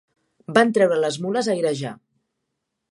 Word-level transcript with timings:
Van 0.57 0.71
treure 0.77 0.97
les 1.03 1.21
mules 1.27 1.51
a 1.51 1.55
airejar 1.59 1.95